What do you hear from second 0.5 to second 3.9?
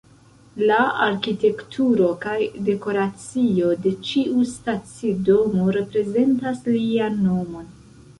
La arkitekturo kaj dekoracio